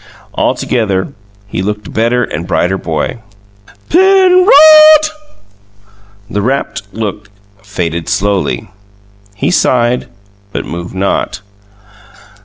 [0.33, 1.13] Altogether
[1.45, 3.19] he looked a better and a brighter boy.
[3.89, 5.09] "Pen ROD!"
[6.27, 7.29] The rapt look
[7.61, 8.71] faded slowly.
[9.35, 10.07] He sighed,
[10.51, 11.41] but moved not.